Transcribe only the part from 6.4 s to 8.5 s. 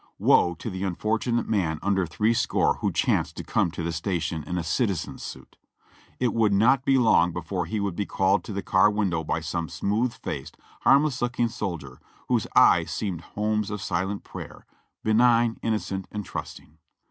not be long before he would be called,